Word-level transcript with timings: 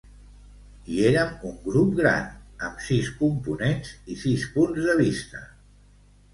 I 0.95 0.95
érem 1.09 1.35
un 1.49 1.53
grup 1.65 1.91
gran, 1.99 2.25
amb 2.69 2.81
sis 2.87 3.13
components 3.21 3.95
i 4.15 4.19
sis 4.25 4.51
punts 4.59 4.85
de 4.91 4.99
vista. 5.07 5.47